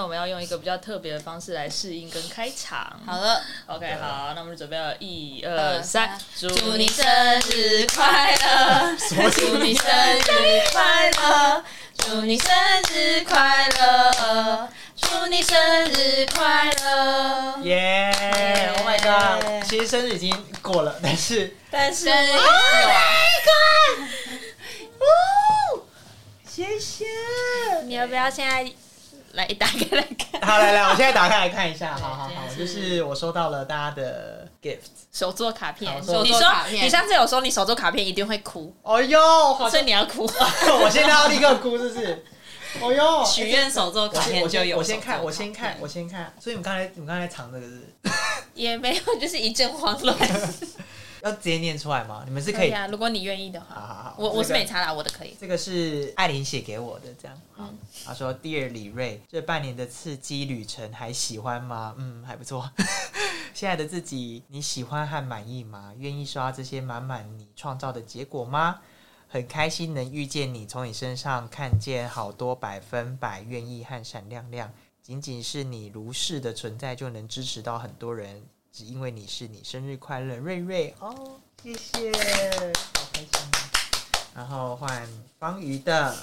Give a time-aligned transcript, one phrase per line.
[0.00, 2.98] 天我们要用一个比较特别的方式来试音跟开场。
[3.04, 7.04] 好了，OK，好，那我们准备了，一二三，祝你生
[7.50, 9.86] 日快乐，祝你生
[10.16, 11.64] 日快乐，
[11.98, 12.50] 祝你生
[12.94, 19.68] 日快乐，祝你生日快乐，耶！Oh my god！
[19.68, 24.08] 其实生日已经过了，但是但是，Oh my god！
[24.98, 25.82] 哦，
[26.48, 27.04] 谢谢。
[27.84, 28.72] 你要不要现在？
[29.32, 34.78] 来打开来看，好来来，我现在打开来看一下，好好好，就是我收到了大家的 gift
[35.12, 36.24] 手作卡片，你说
[36.70, 40.22] 你上次有说你手作卡片一定会哭，哦哟，所以你要哭，
[40.82, 42.24] 我现在要立刻哭，是不是？
[42.80, 47.96] 哦哟，许愿手作卡片就有，我先看，我先看，我先看，所以你们刚才你们刚才藏这个是？
[48.54, 50.16] 也没有，就是一阵慌乱。
[51.22, 52.22] 要直接念出来吗？
[52.26, 53.74] 你们是可以啊，如果你愿意的话。
[53.74, 55.36] 好好好，我我是没查啦，我的可以。
[55.40, 57.40] 这个是艾琳写给我的，这样。
[57.58, 61.94] 嗯，他说：“Dear 李瑞，这半年的刺激旅程还喜欢吗？
[61.98, 62.70] 嗯，还不错。
[63.52, 65.92] 现在的自己你喜欢和满意吗？
[65.98, 68.80] 愿意刷这些满满你创造的结果吗？
[69.28, 74.72] 很开心能遇见你，从你身上看见好多百分百愿意和闪亮亮。
[75.02, 82.12] 仅仅是你如是的存在，就能支持到很多人。”只因为你是你生日快乐，瑞瑞哦，谢谢，
[82.94, 83.28] 好开心。
[84.34, 86.16] 然后换方瑜的，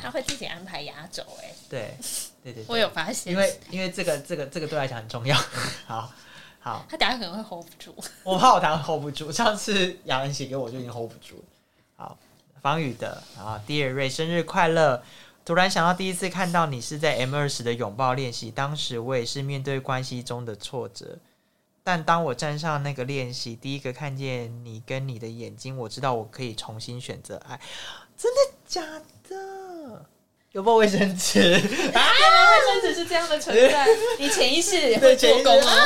[0.00, 1.96] 他会自己安排压轴哎，对
[2.44, 5.36] 对对，我有发现，因为因为这个这个这个对来讲很重要。
[5.86, 6.12] 好
[6.60, 9.32] 好，他等下可能会 hold 不住，我怕我等下 hold 不住。
[9.32, 11.44] 上次雅文写给我就已经 hold 不住。
[11.96, 12.16] 好，
[12.62, 15.02] 方宇的啊，第二瑞生日快乐。
[15.44, 21.18] 突然想到，第一次看到你是在 M 二十的拥抱练习，当时我也是面对关系中的挫折。
[21.82, 27.60] 但当我站上那个练习，第一个看见你跟你的眼睛，我知道我可以重新选择爱。
[28.16, 28.80] 真的假
[29.28, 30.06] 的？
[30.52, 31.40] 有没有卫生纸？
[31.42, 33.86] 啊，卫生纸是这样的存在，
[34.18, 35.84] 你潜意识会做工啊。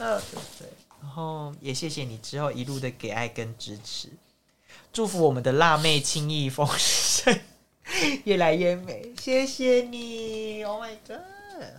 [0.00, 0.20] 嗯，
[0.58, 0.68] 对。
[1.00, 4.08] 然后也谢谢你之后一路的给爱跟支持，
[4.92, 7.40] 祝福我们的辣妹轻易丰盛。
[8.24, 11.18] 越来越美，谢谢你，Oh my god！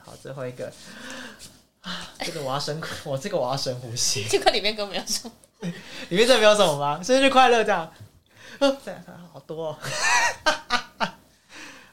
[0.04, 0.72] 好，最后一个，
[2.20, 4.26] 这个我要深， 我这个我要深呼吸。
[4.30, 5.34] 这个里面根本没有什么，
[6.10, 7.02] 里面真的没有什么吗？
[7.02, 7.92] 生日快乐，这样，
[9.32, 9.78] 好多，哦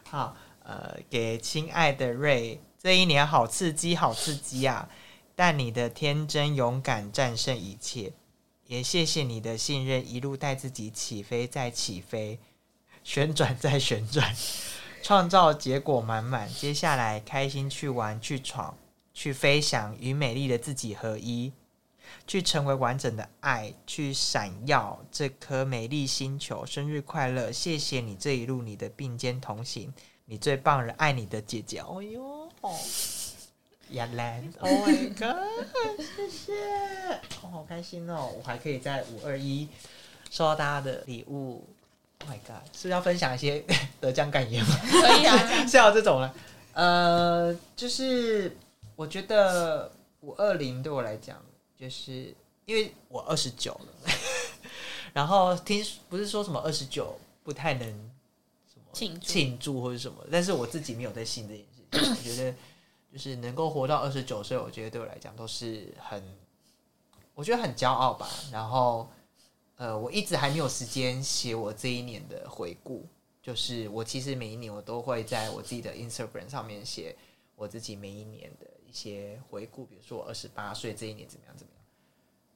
[0.05, 4.89] 好，呃，给亲爱的瑞，这一年好刺激，好刺激啊！
[5.37, 8.13] 但你的天真勇敢战胜一切，
[8.67, 12.39] 也谢谢你的信任，一路带自己起飞再起飞。
[13.03, 14.35] 旋转再旋转，
[15.03, 16.49] 创造结果满满。
[16.53, 18.77] 接下来开心去玩、去闯、
[19.13, 21.53] 去飞翔，与美丽的自己合一，
[22.27, 26.65] 去成为完整的爱，去闪耀这颗美丽星球。
[26.67, 27.51] 生日快乐！
[27.51, 29.93] 谢谢你这一路你的并肩同行，
[30.27, 31.81] 你最棒了，爱你的姐姐。
[31.81, 32.49] 哦哟，
[33.91, 35.47] 亚兰， Oh my god！
[36.17, 36.53] 谢谢，
[37.43, 38.31] 我好开心哦！
[38.39, 39.69] 我还可以在五二一
[40.31, 41.67] 收到大家的礼物。
[42.27, 43.65] My God，是要分享一些
[44.01, 44.77] 得奖感言吗？
[44.91, 45.37] 可以啊，
[45.67, 46.35] 是要这种了。
[46.75, 48.57] 呃，就是
[48.95, 51.43] 我觉得五二零对我来讲，
[51.77, 52.35] 就是
[52.67, 54.13] 因为我二十九了，
[55.13, 62.31] 然后听不是说什么二十九不太能什么庆庆祝或者什么，但是我自己没有在信这件事情。
[62.31, 62.55] 我觉得
[63.13, 66.23] 就是能够活到二十九岁，我觉得对我来讲都是很，
[67.35, 68.29] 我觉得很骄傲吧。
[68.53, 69.11] 然后。
[69.81, 73.07] 呃，我一直还没有时间写我这一年的回顾。
[73.43, 77.17] 就是我其实每一年我都会在我自己的 Instagram 上面写
[77.57, 81.83] 我自己每一年的一些回顾，比如说我二十八岁这一年怎么样怎么样。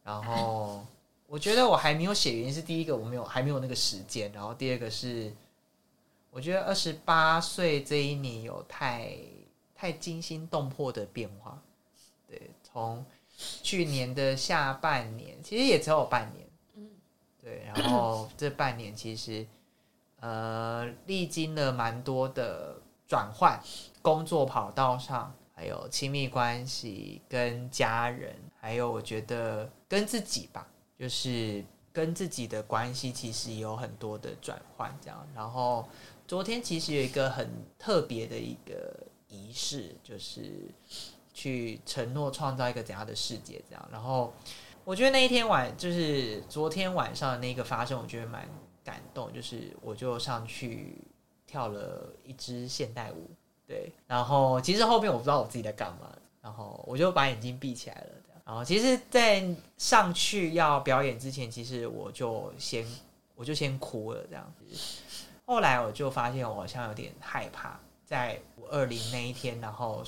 [0.04, 0.86] 然后
[1.26, 5.32] 我觉得我还没有写，原因是第一个我没有还没有那个时间，然后第二个是
[6.30, 9.16] 我觉得二十八岁这一年有太
[9.74, 11.58] 太惊心动魄的变化。
[12.28, 13.02] 对，从
[13.62, 16.43] 去年的下半年，其实也只有半年。
[17.44, 19.46] 对，然后这半年其实，
[20.20, 23.60] 呃，历经了蛮多的转换，
[24.00, 30.66] 工作跑道上，还有亲密关系跟家人，还有我觉得跟自己吧，
[30.98, 31.62] 就是
[31.92, 35.28] 跟自己的关系其实有很多的转换，这样。
[35.34, 35.86] 然后
[36.26, 40.70] 昨天其实有一个很特别的一个仪式，就是
[41.34, 43.88] 去承诺创造一个怎样的世界，这样。
[43.92, 44.32] 然后。
[44.84, 48.48] 我觉得那一天晚就是昨天晚上的那个发生，我觉得蛮
[48.84, 49.32] 感动。
[49.32, 50.98] 就是我就上去
[51.46, 53.30] 跳了一支现代舞，
[53.66, 53.92] 对。
[54.06, 56.10] 然后其实后面我不知道我自己在干嘛，
[56.42, 58.08] 然后我就把眼睛闭起来了。
[58.46, 59.42] 然后其实，在
[59.78, 62.86] 上去要表演之前，其实我就先
[63.34, 64.66] 我就先哭了这样子。
[65.46, 70.04] 后来我就发现我好像有点害怕，在五二零那一天，然后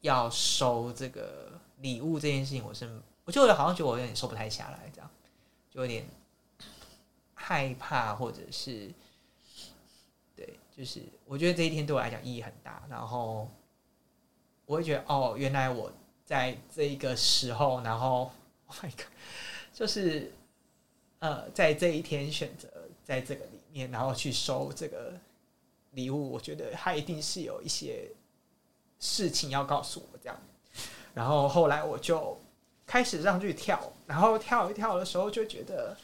[0.00, 1.47] 要收这个
[1.80, 2.88] 礼物这件事情，我是
[3.24, 5.10] 我就好像觉得我有点收不太下来，这样
[5.70, 6.04] 就有点
[7.34, 8.92] 害怕，或者是
[10.34, 13.48] 对，就是我觉得这一天对我来讲意义很大，然后
[14.66, 15.92] 我会觉得哦，原来我
[16.24, 18.30] 在这一个时候，然后
[18.66, 19.06] Oh my God，
[19.72, 20.32] 就是
[21.20, 22.68] 呃，在这一天选择
[23.04, 25.14] 在这个里面，然后去收这个
[25.92, 28.10] 礼物，我觉得他一定是有一些
[29.00, 30.38] 事情要告诉我这样。
[31.18, 32.38] 然后后来我就
[32.86, 35.96] 开始上去跳，然后跳一跳的时候，就觉得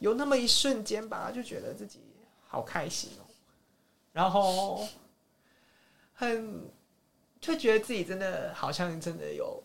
[0.00, 1.98] 有那么一瞬间吧，就觉得自己
[2.46, 3.24] 好开心哦，
[4.12, 4.86] 然后
[6.12, 6.68] 很
[7.40, 9.62] 就觉得自己真的好像真的有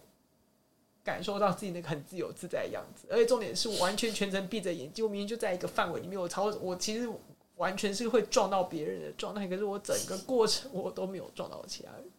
[1.04, 7.10] 感受到自己那个很自由自在的样子，而且重点是我完全全程闭着眼睛，我明明就在一个范围里面，我超我其实
[7.58, 12.10] 完全是会撞到别人的状态，可是我整个过程我都没有撞到其他人。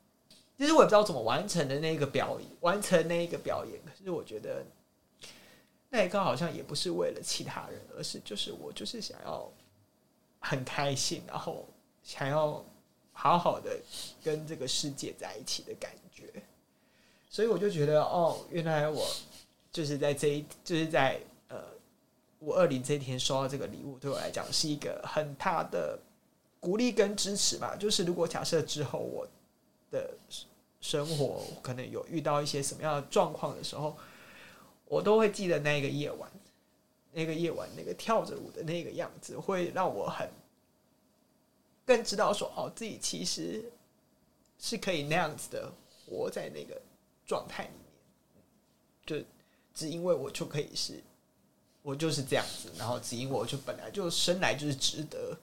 [0.60, 3.80] 其实我也不知道怎么完成的那个表演，完成那一个表演。
[3.82, 4.62] 可是我觉得
[5.88, 9.50] 那一刻好像也不是为了其他人，而是就是我就是想要
[10.38, 11.66] 很开心，然后
[12.02, 12.62] 想要
[13.14, 13.74] 好好的
[14.22, 16.30] 跟这个世界在一起的感觉。
[17.30, 19.08] 所以我就觉得，哦，原来我
[19.72, 21.18] 就是在这一，就是在
[21.48, 21.56] 呃
[22.40, 25.98] 五二零这一天收到这个礼物，对我来讲是一个很大的
[26.60, 27.74] 鼓励跟支持吧。
[27.76, 29.26] 就是如果假设之后我
[29.90, 30.12] 的
[30.80, 33.96] 生活可能有遇到一些什么样的状况的时候，
[34.86, 36.30] 我都会记得那个夜晚，
[37.12, 40.30] 那个夜晚那个跳着舞的那个样子，会让我很
[41.84, 43.62] 更知道说，哦，自己其实
[44.58, 45.70] 是可以那样子的
[46.06, 46.80] 活在那个
[47.26, 48.42] 状态里面，
[49.04, 49.26] 就
[49.74, 51.02] 只因为我就可以是，
[51.82, 55.38] 我就是这样子，然后只因我就本来就生来就是值得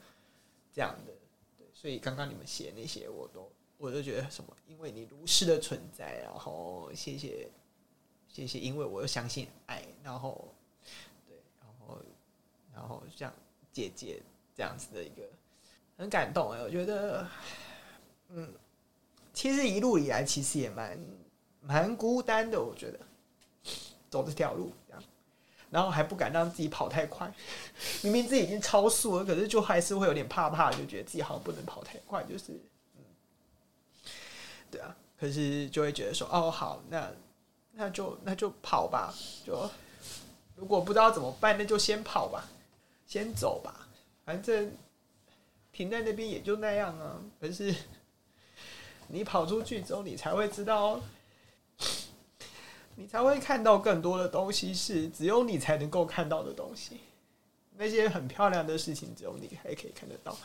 [0.74, 1.14] 这样的，
[1.60, 3.48] 对，所以刚刚你们写那些我都。
[3.80, 7.48] 我就觉得什么，因为你如是的存在，然后谢谢，
[8.28, 10.52] 谢谢，因为我又相信爱，然后
[11.28, 12.00] 对，然后
[12.74, 13.32] 然后像
[13.72, 14.20] 姐姐
[14.56, 15.22] 这样子的一个
[15.96, 17.28] 很感动哎，我觉得，
[18.30, 18.52] 嗯，
[19.32, 21.00] 其实一路以来其实也蛮
[21.62, 23.00] 蛮孤单的，我觉得
[24.10, 24.72] 走这条路，
[25.70, 27.32] 然后还不敢让自己跑太快，
[28.02, 32.60] 明明自己已经超速了，可是就还是会有点怕怕，就觉得自己好像不能跑太快，就是。
[34.70, 37.12] 对啊，可是就会觉得说，哦，好，那
[37.74, 39.14] 那就那就跑吧，
[39.46, 39.70] 就
[40.56, 42.48] 如果不知道怎么办，那就先跑吧，
[43.06, 43.88] 先走吧，
[44.26, 44.72] 反正
[45.72, 47.22] 停在那边也就那样啊。
[47.40, 47.74] 可是
[49.10, 51.00] 你跑出去之后，你才会知道，
[52.96, 57.00] 你才会看到更多的东西，是只有你才能够看到的东西。
[57.80, 60.36] 那些很漂亮的事情，只有你还可以看得到。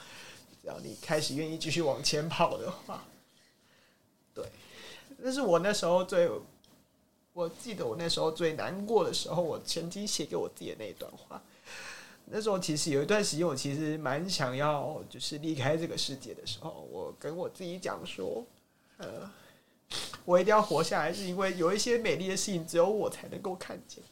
[0.60, 3.02] 只要你开始愿意继续往前跑的话。
[4.34, 4.44] 对，
[5.19, 6.29] 那是我那时候最，
[7.32, 11.43] 我记得我那时候最难过的时候，我曾经写给我自己的那一段话。
[12.26, 18.44] 那时候其实有一段时间，我其实蛮想要就是离开这个世界的时候，我跟我自己讲说，
[18.99, 19.31] 呃，
[20.25, 24.02] 我一定要活下来，是因为有一些美丽的事情只有我才能够看见，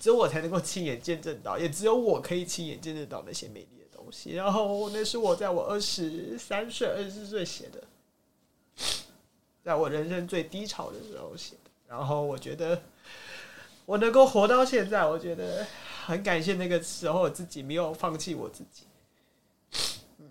[0.00, 4.32] 只有我才能够亲眼见证到，也只有我可以亲眼见证到那些美丽的东西。
[4.32, 7.84] 然后那是我在我二十三岁、二十四岁写的。
[9.68, 12.80] 在我人生最低潮的时候写的，然后我觉得
[13.84, 15.66] 我能够活到现在，我觉得
[16.06, 18.84] 很感谢那个时候自己没有放弃我自己。
[20.16, 20.30] 嗯，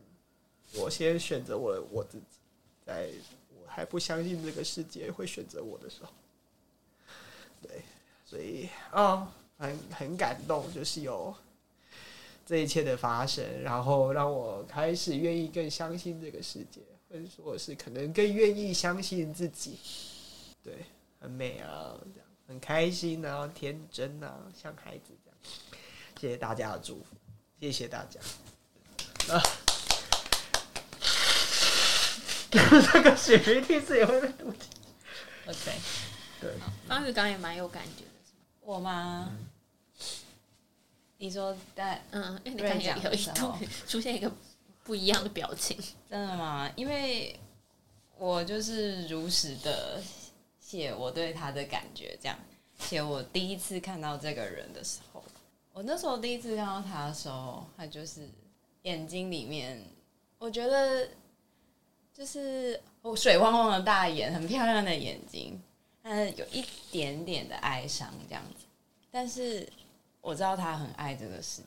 [0.77, 2.25] 我先选择我我自己，
[2.83, 3.09] 在
[3.51, 6.09] 我还不相信这个世界会选择我的时候，
[7.61, 7.83] 对，
[8.25, 11.31] 所以啊，很很感动，就是有
[12.43, 16.81] 这一切的发生，然后让我开始愿意更相信这个世界。
[17.09, 19.79] 或者说是可能更愿意相信自己，
[20.61, 20.85] 对，
[21.21, 25.39] 很美啊，这样很开心啊，天真啊，像孩子这样。
[26.19, 27.15] 谢谢大家的祝福，
[27.61, 28.19] 谢谢大家。
[29.33, 29.41] 啊，
[32.91, 34.69] 这个血鼻涕是也会被录进。
[35.47, 35.71] OK，
[36.41, 36.51] 对。
[36.87, 38.11] 方宇刚也蛮有感觉的，
[38.61, 39.31] 我吗？
[41.19, 43.55] 你说在嗯，因为你看有一度
[43.87, 44.29] 出现一个。
[44.87, 45.77] 不一样的表情，
[46.09, 46.71] 真的吗？
[46.77, 47.37] 因为
[48.17, 50.01] 我就是如实的
[50.61, 52.39] 写我对他的感觉，这样
[52.79, 55.21] 写我第一次看到这个人的时候，
[55.73, 58.29] 我那时候第一次看到他的时候，他就是
[58.83, 59.83] 眼睛里面，
[60.39, 61.09] 我觉得
[62.13, 62.81] 就是
[63.17, 65.61] 水汪汪的大眼，很漂亮的眼睛，
[66.01, 68.63] 但有一点点的哀伤这样子，
[69.11, 69.67] 但是
[70.21, 71.61] 我知道他很爱这个世。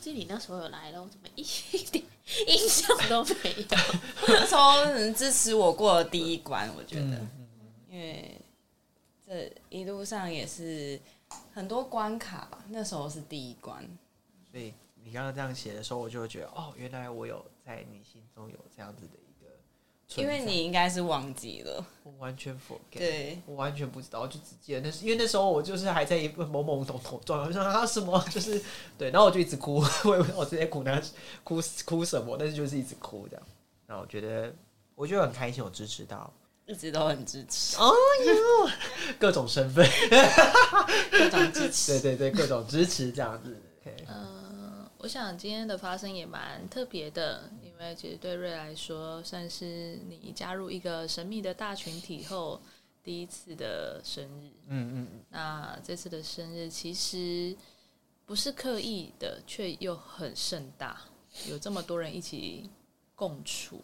[0.00, 1.44] 记你那时候有来了，我怎么一
[1.90, 2.04] 点
[2.48, 3.66] 印象都没有？
[4.28, 7.28] 那时候能支持我过了第一关，我觉得，嗯
[7.90, 8.40] 因为
[9.26, 10.98] 这一路上也是
[11.52, 13.84] 很多关卡吧，那时候是第一关。
[14.50, 14.72] 所以
[15.04, 19.18] 你刚刚这样写的时候，我就会觉得哦，原来我有在你心中有这样子的
[20.16, 28.18] 因为你应该是忘记了，我完全 forget，对，我完全不知道，我就只记得那是因为那时候我就是还在一个懵懵懂懂状态，我说啊什么？
[28.30, 28.60] 就是
[28.98, 31.00] 对，然后我就一直哭，我 我直接哭那
[31.44, 33.46] 哭哭什么，但是就是一直哭这样，
[33.86, 34.52] 然后我觉得
[34.94, 36.32] 我觉得很开心，我支持到。
[36.66, 37.92] 一直都很支持，哦
[38.26, 38.70] 哟。
[39.18, 39.84] 各种身份，
[41.10, 41.98] 各种支持。
[41.98, 43.60] 对对对，各种支持这样子。
[44.06, 44.39] 嗯，
[45.02, 52.60] 我想今天的发生也蛮特别的，因为其实对瑞来说，算是你加入一个神秘的大群体后
[53.02, 54.50] 第一次的生日。
[54.66, 57.56] 嗯嗯嗯，那这次的生日其实
[58.26, 61.00] 不是刻意的，却又很盛大，
[61.48, 62.68] 有这么多人一起
[63.14, 63.80] 共处，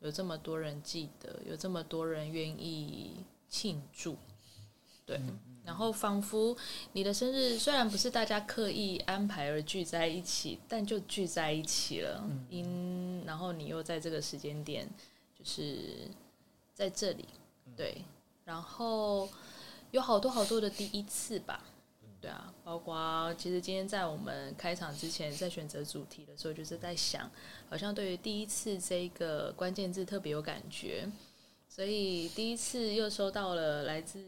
[0.00, 4.16] 有这么多人记得，有这么多人愿意庆祝，
[5.04, 5.20] 对。
[5.64, 6.56] 然后仿佛
[6.92, 12.22] 你的生日虽然不是大家刻意安排而聚在一起，但就聚在一起了。
[12.50, 14.88] 因然后你又在这个时间点，
[15.38, 16.08] 就是
[16.74, 17.26] 在这里，
[17.76, 18.02] 对。
[18.44, 19.28] 然后
[19.92, 21.62] 有好多好多的第一次吧，
[22.20, 27.30] 对啊，包括其实今天在我们开场之前，在选择主题的时候，就是在想，
[27.70, 31.08] 好像对于第一次这一个关键字特别有感觉，
[31.74, 34.22] 所以第一次又收到了来自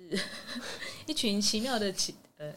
[1.06, 2.50] 一群奇妙的奇呃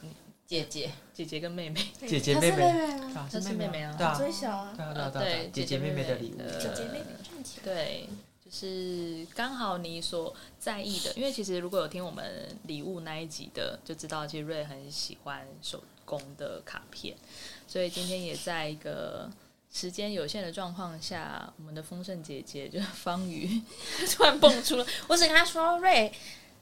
[0.45, 3.13] 姐姐，姐姐跟妹妹，姐姐妹妹，妹妹？
[3.13, 3.29] 啊。
[3.29, 3.93] 她是妹妹啊。
[3.97, 7.63] 对啊，最小啊，对啊对啊对啊对姐姐妹妹的礼物，呃姐姐妹妹站起来。
[7.65, 8.07] 对，
[8.45, 17.17] 就是刚好你所在意的，因为其实如果有听我们礼物那一集的，就知道其实瑞很喜欢手工的卡片，
[17.67, 19.29] 所以今天也在一个
[19.73, 23.61] 时间有限的状况下，我们的丰盛姐姐就是方瑜
[24.15, 26.11] 突然蹦出了，我只跟他说瑞。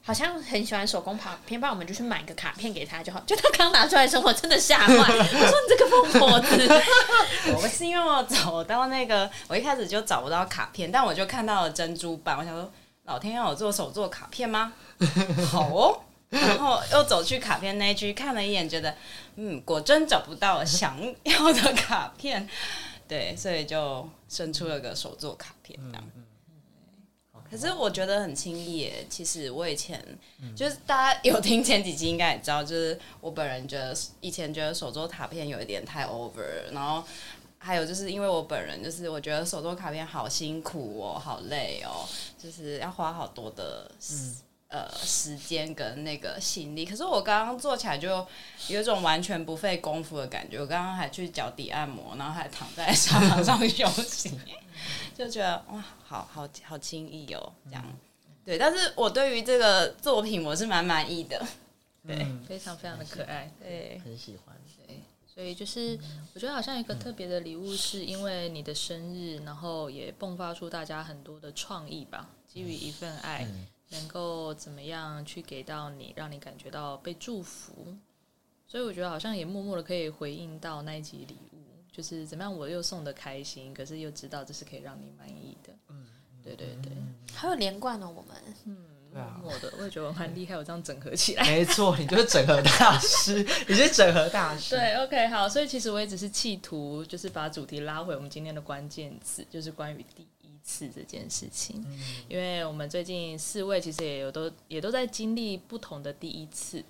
[0.02, 3.18] 好像很喜欢手工卡片，不然我们就去买个卡片给他就好。
[3.26, 4.94] 就他刚拿出来的时候，我真的吓坏。
[4.94, 6.82] 我说你这个疯婆子，
[7.60, 12.70] 我是因为我走到那个，我一开始就找不到卡片，但我就看到了珍珠版，我想说，
[13.06, 14.74] 老天要我做手做卡片吗？
[15.50, 16.00] 好哦。
[16.30, 18.94] 然后又走去卡片那一区看了一眼，觉得
[19.34, 22.48] 嗯，果真找不到想要的卡片，
[23.08, 26.04] 对，所以就生出了个手作卡片这样。
[27.48, 29.06] 可是我觉得很轻易耶。
[29.08, 30.04] 其实我以前、
[30.56, 37.04] 就是大家有听前几集应该也知道，就是我本人觉得以前觉得手作卡片有一点太 over，然后
[37.58, 42.04] 还有就是因为我本人就是我觉得手作卡片好辛苦哦，好累哦，
[42.36, 44.34] 就是要花好多的时、
[44.68, 46.84] 呃时间跟那个心力。
[46.84, 48.26] 可是我刚刚做起来就
[48.68, 50.58] 有一种完全不费功夫的感觉。
[50.58, 54.38] 我刚刚还去脚底按摩，然后还躺在沙发上休息，
[55.16, 57.84] 就觉得哇，好好好轻易哦，这样。
[58.44, 61.44] 对，但是我对于这个作品我是蛮满意的。
[62.06, 63.50] 对嗯非常非常的可爱。
[63.60, 64.54] 对，很喜欢。
[64.86, 65.98] 对，所以就是
[66.32, 77.96] 我觉得好像一个特别的礼物，是因为你的生日，然后也迸发出大家很多的创意吧，基于一份爱，嗯能够怎么样去给到你，让你感觉到被祝福。
[78.68, 81.58] 所以我觉得好像也默默的可以回应到那一集礼物，
[81.92, 85.72] 就是怎么样我又送的开心，可是又知道这是可以让你满意的。
[85.88, 86.04] 嗯，
[86.42, 86.92] 对对对，
[87.32, 88.76] 还有连贯哦，我们嗯
[89.14, 91.44] 啊默默的，我也觉得我蛮厉害，我这样整合起来。
[91.46, 93.34] 没错，你就是整合大师，
[93.68, 94.74] 你是整合大师。
[94.74, 100.26] 对，OK，好，所以其实我也只是企图，就是把主题拉回我们今天的关键词，就是关于第一
[100.66, 101.82] 次这件事情。
[102.28, 106.84] 因为我们最近四位其实也有都也都在经历不同的第一次，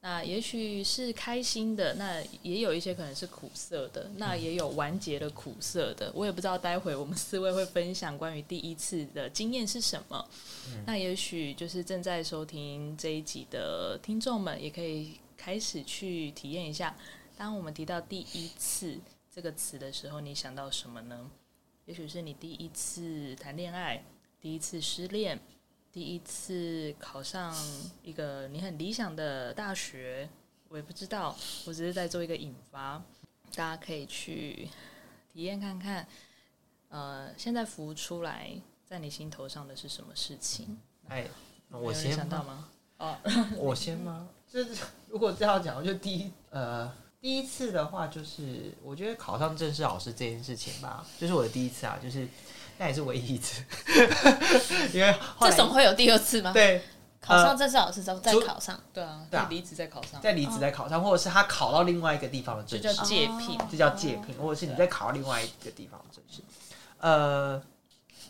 [0.00, 6.12] 那也许是开心的，那也有一些可能是苦涩的，那也有完结的苦涩的。
[6.14, 10.28] 我也不知道待会我们四位会分享关于第一次的经验是什么。
[10.84, 16.96] 那也许就是正在收听这一集的听众们，也可以开始去体验一下，
[17.36, 18.98] 当我们提到第一次
[19.32, 21.30] 这个词的时候，你想到什么呢？
[21.86, 24.02] 也许是你第一次谈恋爱，
[24.40, 25.38] 第一次失恋，
[25.92, 27.52] 第一次考上
[28.02, 30.28] 一个你很理想的大学，
[30.68, 31.36] 我也不知道，
[31.66, 33.02] 我只是在做一个引发，
[33.54, 34.68] 大家可以去
[35.32, 36.06] 体验看看。
[36.88, 38.52] 呃，现在浮出来
[38.84, 40.78] 在你心头上的是什么事情？
[41.08, 41.26] 哎，
[41.70, 42.12] 我先？
[42.12, 42.68] 想到吗？
[42.98, 43.18] 哦，
[43.58, 44.28] 我先吗？
[44.46, 52.26] 就是如果这样讲，我就第一呃第一次的话，就是我觉得考上正式老师这件事情吧，就是我的第一次啊，就是
[52.78, 53.62] 那也是唯一一次，
[54.92, 56.52] 因为这总会有第二次吗？
[56.52, 56.82] 对
[57.20, 63.58] 考上正式老师之后再考上，对啊，对啊离职再考上，再离职再考上，或者是他考到另外一个地方的这正式，叫借聘。
[63.70, 66.42] 这叫借聘，或者是你再考到另外一个地方的正式。
[66.98, 67.62] 呃，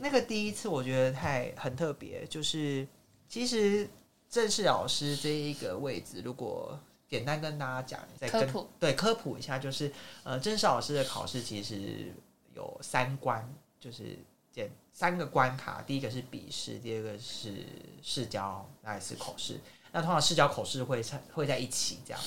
[0.01, 2.87] 那个第一次我觉得太很特别，就是
[3.27, 3.89] 其实
[4.29, 6.79] 正式老师这一个位置，如果
[7.12, 9.92] 简单跟大家讲，再跟科普对科普一下，就是
[10.25, 12.11] 呃，正式老师的考试其实
[12.54, 13.47] 有三关，
[13.78, 14.19] 就是
[14.50, 17.66] 简三个关卡，第一个是笔试，第二个是
[18.02, 19.61] 试教，那也是口试。
[19.92, 22.21] 那通常试教口试会在会在一起这样。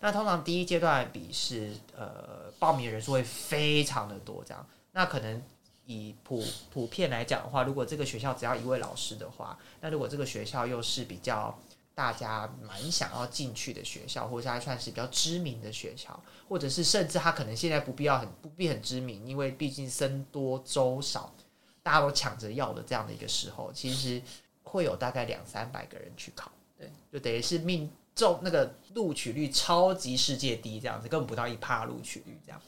[0.00, 4.66] 那通常第一阶段的笔试，呃，报名人数会非常的多，这样。
[4.92, 5.42] 那可能
[5.86, 11.58] 以普普遍来讲的话，如果这个学校只要一位老师的话，那如果这个学校又是比较
[11.96, 21.34] 大家蛮想要进去的学校，或者是它算是比较知名的学校，或者是甚至它可能现在不必要很不必很知名，因为毕竟僧多粥少，
[21.82, 24.20] 大家都抢着要的这样的一个时候，其实
[24.62, 32.60] 会有大概两三百个人去考，对，就等于是命中那个录取率超级世界低，这样子根本不到一趴录取率这样。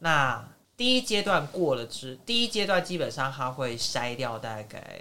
[0.00, 0.44] 那
[0.76, 5.00] 第一阶段过了之，第一阶段基本上它会筛掉大概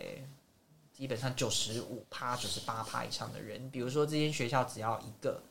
[1.03, 3.69] 基本上九十五趴、九十八趴以上的人。
[3.71, 5.43] 比如说这间学校只要一个，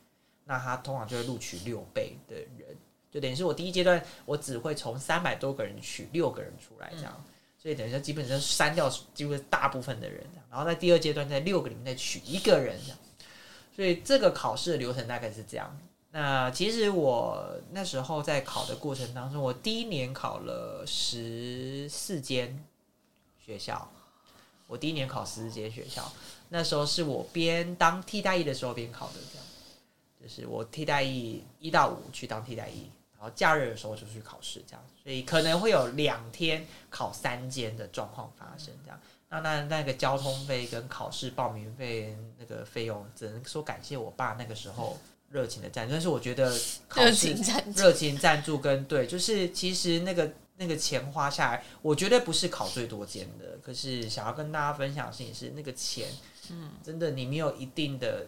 [0.47, 2.75] 那他通常就会录取六倍的人，
[3.11, 7.23] 就等于是我第一阶段我只会从三百多个人取六个人出来这样。
[7.59, 12.99] 所以等于说基本上删掉几乎大部分的人这样，然后在第二阶段在六个里面再取一个人这样。
[13.77, 15.79] 所以这个考试的流程大概是这样。
[16.13, 22.65] 那其实我那时候在考的过程当中，我第一年考了十四间
[23.39, 23.93] 学校，
[24.73, 26.11] 我第一年考十四间学校，
[26.49, 29.47] 那时候是我边当替代役的时候边考的，这样，
[30.23, 38.99] 就是我替代役一到五去当替代役，然后假日的时候就去考试，这样，所以可能会有两天考三间的状况发生，这样。
[39.29, 44.99] 那那那个交通费跟考试报名费那个费用，只能说感谢我爸那个时候
[45.29, 45.93] 热情的赞助。
[45.93, 46.51] 但是我觉得
[46.89, 50.33] 考热试情赞助，热情赞助跟对，就是其实那个
[50.63, 53.59] 那个钱花下来，我绝对不是考最多间的。
[53.61, 56.09] 可是想要跟大家分享的事情是，那个钱，
[56.51, 58.27] 嗯，真的你没有一定的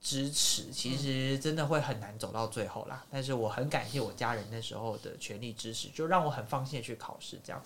[0.00, 3.04] 支持，其实真的会很难走到最后啦。
[3.10, 7.60] 但是我很感谢我家人那时候的全力支持，就让我很放心的去考试这样。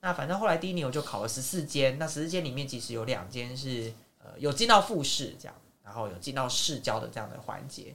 [0.00, 7.94] 那反正后来第一年我就考了十四间，那十四间里面其实有两间是呃有进到复试这样，然后有进到市教的这样的环节。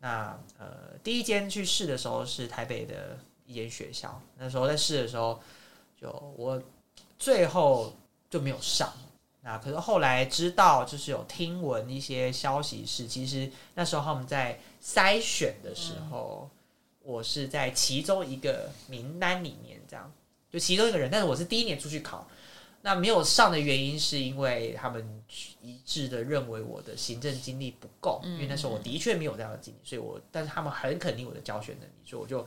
[0.00, 5.40] 那呃第一间去试的时候是台北的一间学校，那时候在试的时候，
[6.00, 6.60] 就我
[7.18, 7.92] 最后
[8.28, 8.92] 就没有上。
[9.42, 16.50] 那可是后来知道，就是有听闻一些消息是，其实那时候他们在筛选的时候，
[17.02, 20.12] 我是在其中一个名单里面这样。
[20.50, 22.26] 就其中一个人，但是我是第一年出去考，
[22.80, 25.22] 那没有上的原因是因为他们
[25.60, 32.46] 一致的认为我的行政经历不够，因为那时候我的确没有这样的经历，所以我但是他们很肯定我的教学能力，所以我就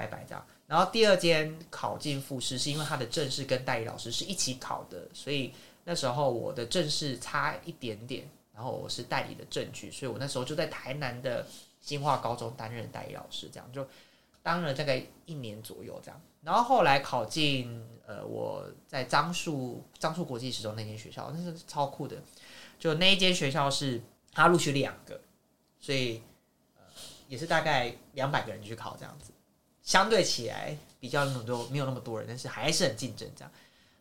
[0.00, 0.46] 拜拜这样。
[0.66, 5.52] 然后第二间考进复试是因为他的正式跟代理老师是一起考的，所以
[5.84, 11.46] 那时候我的正式差一点点，然后我是代理的证据，所以我那时候就在台南的
[11.82, 13.86] 新化高中担任代理老师，这样就
[14.42, 16.18] 当了大概一年左右这样。
[16.42, 22.16] 然后后来考进呃，我在樟树樟树国际时中那间学校，那是超酷的。
[22.78, 24.00] 就那一间学校是
[24.32, 25.20] 他录取两个，
[25.78, 26.22] 所以
[27.28, 29.32] 也是大概两百个人去考这样子，
[29.90, 33.50] 相对起来比较那么多没有那么多人，但是还是很竞争这样。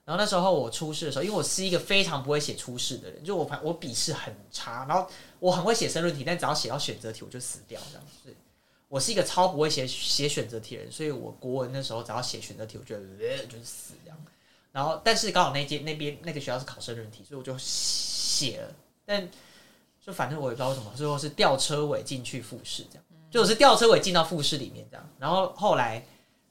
[0.06, 8.32] 然后那时候我初试的时候，因为我是一个非常不会写初试的人，就我反我笔试很差，然后我很会写申论题，但只要写到选择题我就死掉这样子。
[8.88, 13.02] 我是一个超不会写写选择题的人，所以我国文那时候只要写选择题，我觉得、
[13.48, 14.18] 就是死这样。
[14.72, 18.72] 然后，但是刚好那间那边那个学校是考申论题，所以我就写了。
[19.06, 19.28] 但
[20.06, 25.10] 就反正我也不知道为什么，最后是吊车尾进去复试这样，就是吊车尾进到复试里面这样。
[25.20, 26.06] 然后后来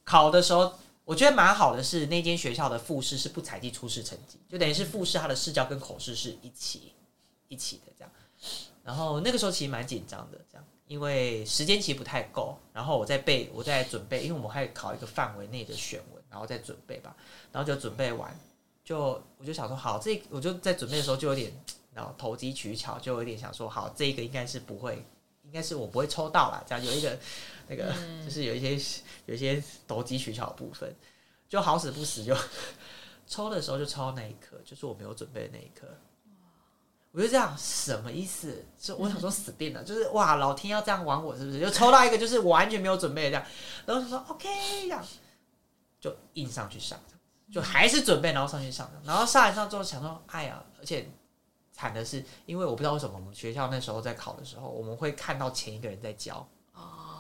[0.05, 0.73] 考的时候，
[1.05, 6.93] 我觉得蛮好的是那间学校的复试是不采集初试成绩，就等于是复试它的试教跟口试是一起
[7.49, 8.11] 一起的这样。
[8.85, 10.65] 然后那个时候其实蛮紧张的这样。
[10.87, 17.15] 因为时间其实不太够，然后我在背，我在准备，因为我们还考一个范围内的选文，然后再准备吧，
[17.53, 18.35] 然后就准备完，
[18.83, 21.53] 就我就想说，好，这我就在准备的时候就有点，
[21.93, 25.05] 然后投机取巧，就有点想说，好，这个应该是不会，
[25.49, 27.19] 应该是我不会抽到啦，这样有一个
[27.67, 27.91] 那个、
[28.23, 30.95] 就是有一些有一些投机取巧的部分，
[31.49, 32.37] 就好死不死就
[33.27, 35.89] 抽的时候就抽到那一刻，就是我没有准备的那一刻。
[37.13, 38.63] 我就这样，什么意思？
[38.79, 41.59] 就我想说死定了，就是哇，老天要这样玩我是不是？
[41.59, 43.47] 就抽到一个就是我完全没有准备的这样，
[43.87, 44.47] 然后就说 OK
[44.83, 45.03] 这样，
[45.99, 47.01] 就硬上去上，
[47.51, 51.09] 就还是准备然后上去上，然后上一上之后想说，哎呀，而且
[51.79, 56.45] 惨的是，因为我不知道为什么我们学校那时候在考的时候，我们会看到前一个人在教，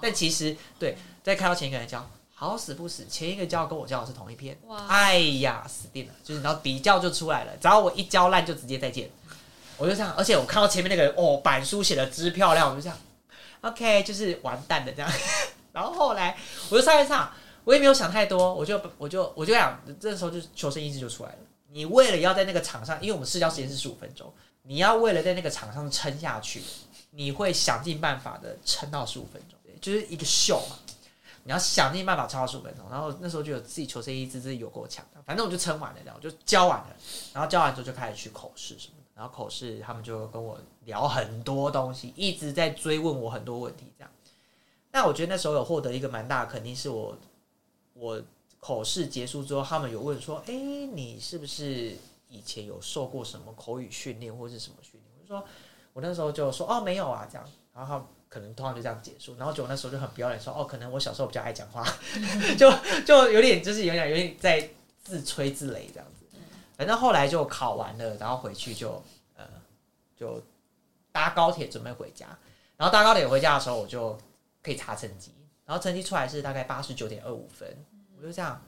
[0.02, 9.08] 但其实对，在看到前一个人教，好死不死，前一个教跟我教的是同一篇，哇哎呀，死定了，就是然后比较就出来了，只要我一教烂就直接再见，
[9.76, 12.98] 我就这样，而且我看到前面那个人哦，板书写的之漂亮，我就这样
[13.60, 15.08] ，OK，就是完蛋的这样，
[15.72, 16.36] 然后后来
[16.68, 17.30] 我就上一上，
[17.62, 21.38] 我也没有想太多，我就我就我就想，这时候就求生意志就出来了。
[21.70, 24.32] 你为了要在那个场上，因为我们试教时间是十五分钟，
[24.68, 26.62] 你要为了在那个场上撑下去，
[27.12, 30.76] 你会想尽办法的撑到十五分钟，就是一个秀嘛。
[31.44, 35.22] 你要想尽办法撑到十五分钟，然后那时候就有自己求生意志，自己有够强的。
[35.22, 36.96] 反正我就撑完了，然后就教完了，
[37.32, 39.04] 然后教完之后就开始去口试什么的。
[39.14, 44.10] 然后口试他们就跟我聊很多东西，一直在追问我很多问题，这样。
[44.92, 47.16] 那我觉得那时候有获得一个蛮大的肯定，是我
[47.94, 48.22] 我
[48.60, 51.96] 口试结束之后，他们有问说：“哎，你是不是
[52.28, 55.44] 以前有受过什么口语训练或是什么训练？”我就说
[55.92, 61.84] ：“我那时候就说哦没有啊，这样。”然后他可能通常就这样结束，然后就我那时候就很不要脸说：“哦，可能我小时候比较爱讲话，
[62.58, 62.72] 就
[63.06, 64.68] 就有点就是有点有点在
[65.02, 66.26] 自吹自擂这样子。”
[66.76, 69.02] 反正后来就考完了，然后回去就
[69.36, 69.44] 呃
[70.16, 70.40] 就
[71.10, 72.26] 搭高铁准备回家，
[72.76, 74.16] 然后搭高铁回家的时候，我就
[74.62, 75.32] 可以查成绩，
[75.64, 77.68] 然后成绩出来是大概八十九点二五分，
[78.16, 78.62] 我就这样，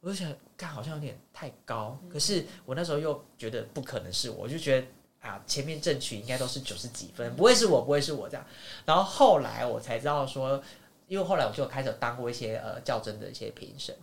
[0.00, 4.86] 我就想，看好像有点太高，可是我那时候又觉得不可能是我，我就觉得
[5.20, 8.44] 啊，前面正取应该都是九十几分，不会是我，不会是我这样。
[8.84, 10.62] 然后后来我才知道说，
[11.08, 13.96] 因为后来我就开始有当过一些呃较真的一些评审，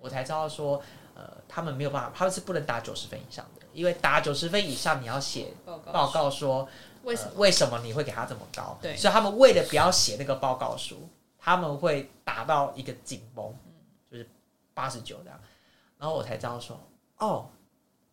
[0.00, 0.82] 我才知道说，
[1.14, 6.68] 呃，他们没有办法，他们是不能打九十分以上的，因为打九十分以上你要写报告报告说
[7.02, 7.30] 为什么？
[7.34, 8.78] 呃为什么你会给他这么高？
[8.80, 13.54] 对所以他们为了不要写那个报告书，他们会打到一个紧绷，
[14.10, 14.26] 就是
[14.72, 15.38] 八十九这样。
[16.04, 16.78] 然后我才知道说，
[17.16, 17.48] 哦，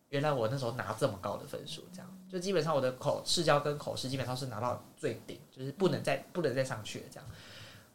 [0.08, 7.28] 原来我那时候拿这么高的分数，这样就基本上我的口试教跟口试基本上是拿到最顶，就是不能再不能再上去了这样。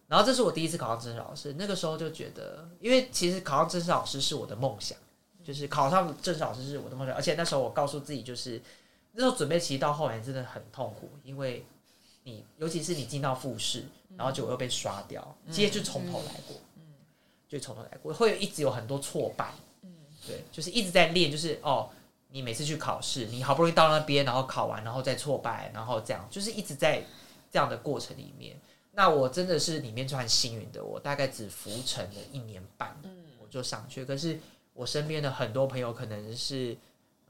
[0.08, 4.96] 然后这是我第一次考上政治老师，那个时候就觉得，因为其实考上政治老师是我的梦想，
[5.44, 8.62] 就是考上政治老师是我的梦想，而且那时候我告诉自己就是。
[9.14, 11.66] 那时候准备其实到后来真的很痛苦，因为
[12.22, 13.84] 你尤其是你进到复试，
[14.16, 16.56] 然后结果又被刷掉，接着就从头来过，
[17.48, 19.52] 就从头来过，会一直有很多挫败，
[20.28, 21.90] 对，就是一直在练，就是哦，
[22.30, 27.02] 你每次去考试，你好不容易到那边，然后考完，然后再挫败，然后这样，就是一直在
[27.50, 28.60] 这样的过程里面。
[28.92, 33.00] 那我真的是里面算幸运的，我大概只浮沉了一年半，
[33.40, 34.04] 我就上去。
[34.04, 34.40] 可是
[34.74, 36.76] 我身边的很多朋友可能是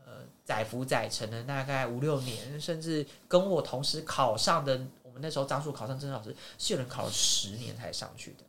[0.05, 8.45] 呃载浮载沉的大概五六年，甚至跟我同时考上的，我们那时候张数考上郑老师是有人考了十年才上去的，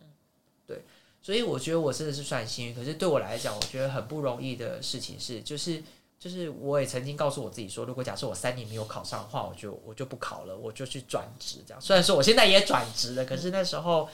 [0.64, 0.82] 对，
[1.20, 2.74] 所以我觉得我真的是算幸运。
[2.74, 5.82] 可是对我来讲，我觉得很不容易的事情是，就是
[6.18, 11.80] 就是我也曾经告诉我自己说，如果假设我三年没有考上的话，我就我就不考了，我就去转职这样。
[11.80, 14.08] 虽然说我现在也转职了，可是那时候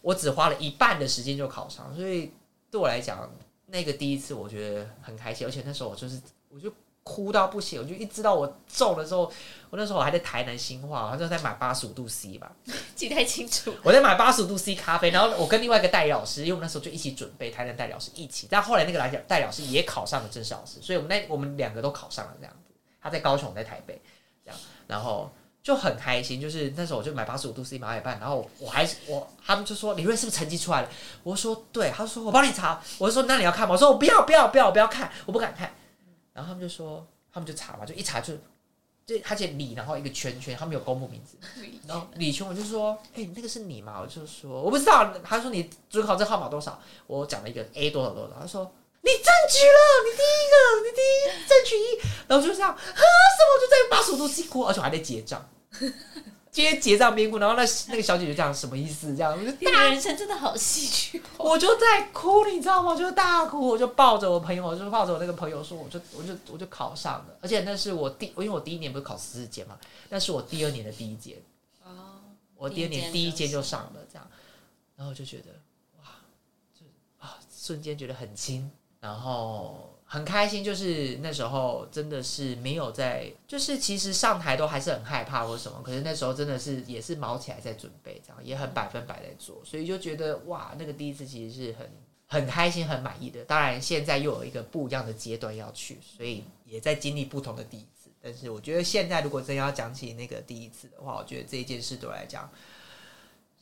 [0.00, 2.30] 我只花了一半的时间就考上，所以
[2.70, 3.32] 对我来讲，
[3.66, 6.72] 那个第一次我觉得很开心，而且那时候我就是我就
[7.04, 9.22] 哭到不行，我就一知道我中了之后，
[9.70, 12.50] 我那时候我还在台南新化，好像在买八十五度 C 吧，
[12.94, 13.74] 记太清楚。
[13.82, 22.72] 我在买八十五度 C 咖啡，然后我跟另外一个代理老师，因为我们那时候就一起准备，台南代理老师一起，但后来那个来讲代理老师也考上了正式老师，所以我们那我们两个都考上了这样子。
[23.02, 24.00] 他在高雄，我在台北，
[24.44, 25.28] 这样，然后
[25.60, 26.40] 就很开心。
[26.40, 30.88] 就是那时候我就买八十五度 C 买一半，然后我还是我他们就说李瑞是不是成绩出来了？
[31.24, 33.72] 我说对，他说我帮你查，我说那你要看吗？
[33.72, 35.74] 我说我不要不要不要不要看，我不敢看。
[36.32, 38.34] 然后他们就说他们就查嘛，就一查就
[39.04, 41.36] 就他写李，然后一个圈圈，他们有公布名字。
[41.88, 48.36] 然后李琼我就说：“哎、那个是你嘛？”我就说：“我不知道。”他说：“你准考证号码多少？”我讲了一个 A 多少多少。
[48.40, 50.54] 他说：“你正取了，你第一个，
[50.86, 53.52] 你第一正取一。”然后就这样啊什么？
[53.52, 55.48] 我就在八十五度 C 哭，而且我还在结账，
[56.54, 57.38] 边结账边哭。
[57.38, 59.16] 然后那那个小姐就这样什么意思？
[59.16, 61.44] 这样我就你的人生真的好戏剧化。
[61.44, 62.92] 我就在哭，你知道吗？
[62.92, 71.42] 我就大哭，我就抱着我朋友，我就抱着我那个朋友说，我就我就我就考上了，而且那是我第，因为我第一年不是考十四届嘛，那是我第二年的第一届，
[71.84, 72.20] 哦，
[72.56, 74.26] 我第二年第一届第一届就上了，这样，
[74.96, 75.46] 然后就觉得
[75.98, 76.04] 哇，
[76.74, 76.84] 就
[77.18, 91.90] 啊，瞬间觉得很轻，然后很开心，就是那时候真的是没有在，就是其实上台都还是很害怕或什么，可是那时候真的是也是毛起来在准备，这样也很百分百在做，所以就觉得哇，那个第一次其实是很
[92.26, 93.42] 很开心、很满意的。
[93.46, 98.10] 当然现在又有一个不一样的阶段要去，所以也在经历不同的第一次。
[98.20, 102.50] 但是我觉得现在如果真要讲起那个第一次的话，我觉得这一件事对我来讲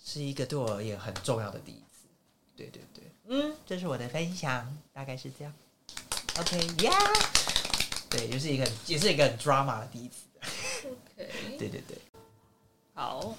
[0.05, 2.09] 是一个对我而言很重要的第一次。
[2.57, 5.55] 对对对，嗯，这是我的分享，大概是这样。
[6.39, 6.93] OK 呀、
[8.09, 10.27] 对，就是一个也是一个很 drama 的第一次。
[11.59, 11.99] 对对对，
[12.95, 13.35] 好，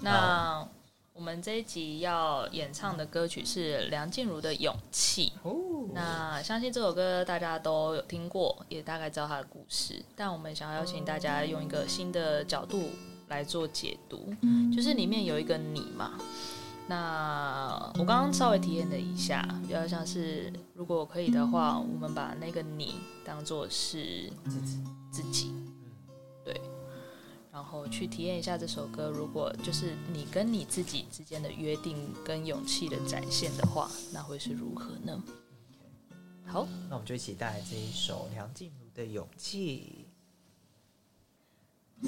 [0.00, 0.64] 那
[1.12, 5.32] 我们这一集要演唱的歌曲是梁静茹的《勇气》。
[5.48, 10.00] 哦，那相信这首歌大家都有听过，也大概知道它的故事。
[10.14, 12.90] 但我们想要邀请大家用一个新的角度
[13.26, 14.32] 来做解读，
[14.74, 16.12] 就是里面有一个你嘛。
[16.86, 25.54] 那我刚刚稍微体验了一下，比较像是如果可以的话，我们把那个你当做是自己，自己，
[26.44, 26.60] 对，
[27.50, 29.08] 然后去体验一下这首歌。
[29.08, 35.22] 如果就是你跟你自己之间的约定跟勇气的展现的话，那会是如何呢？
[36.46, 40.03] 好，那我们就一起带来这一首梁静茹的《勇气》。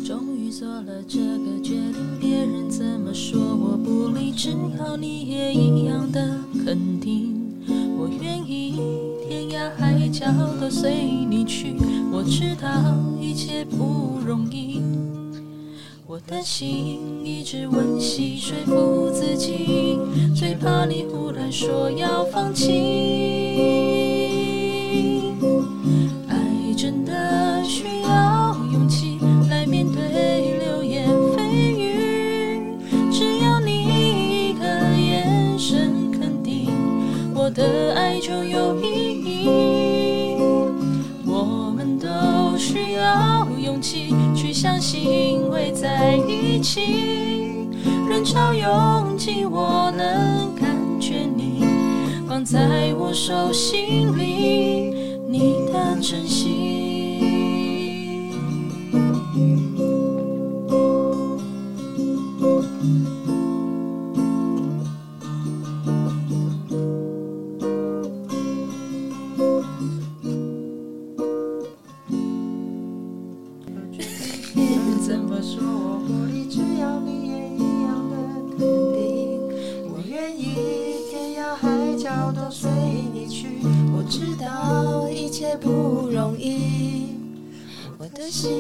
[0.05, 7.35] 终于做了这个决定，别人怎么说我不理，只要你也一样的肯定。
[7.99, 8.81] 我愿意
[9.29, 10.27] 天涯海角
[10.61, 10.93] 都随
[11.29, 11.75] 你去，
[12.13, 12.69] 我知道
[13.21, 14.81] 一切不容易。
[16.07, 19.99] 我的心一直温习说服自己，
[20.37, 24.06] 最怕你忽然说要放弃。
[44.59, 46.81] 相信会在一起，
[48.09, 50.67] 人潮拥挤，我能感
[50.99, 51.63] 觉你
[52.27, 54.95] 放在我手心里，
[55.29, 56.36] 你的真心。
[81.97, 82.71] 角都随
[83.13, 83.47] 你去。
[83.97, 87.15] 我知道一切不容易，
[87.99, 88.53] 我的心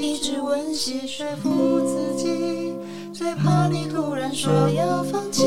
[0.00, 2.74] 一直温习说服自己，
[3.12, 5.44] 最怕你突然说要放弃。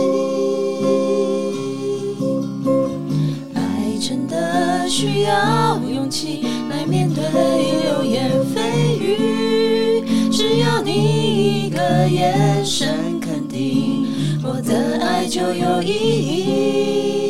[3.54, 14.08] 爱真的需要勇气来面对流言蜚语，只要你一个眼神肯定，
[14.44, 17.25] 我的爱就有意义。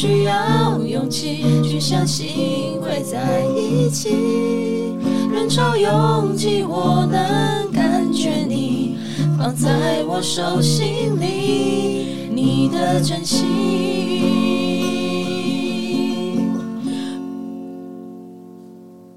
[0.00, 4.96] 需要勇气去相信会在一起，
[5.30, 8.96] 人潮拥挤，我能感觉你
[9.36, 14.59] 放在我手心里，你的真心。